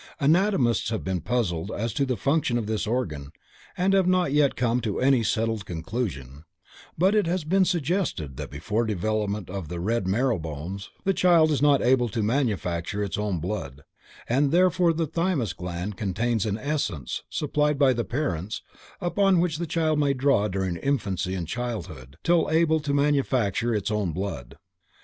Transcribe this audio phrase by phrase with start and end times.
[0.19, 3.29] Anatomists have been puzzled as to the function of this organ
[3.77, 6.43] and have not yet come to any settled conclusion,
[6.97, 11.51] but it has been suggested that before development of the red marrow bones, the child
[11.51, 13.83] is not able to manufacture its own blood,
[14.27, 18.63] and that therefore the thymus gland contains an essence, supplied by the parents,
[19.01, 23.91] upon which the child may draw during infancy and childhood, till able to manufacture its
[23.91, 24.57] own blood.